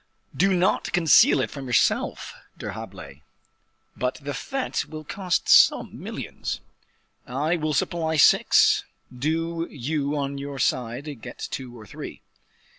[0.35, 3.21] "Do not conceal it from yourself, D'Herblay,
[3.95, 6.59] but the fete will cost some millions."
[7.27, 8.83] "I will supply six;
[9.15, 12.23] do you on your side get two or three."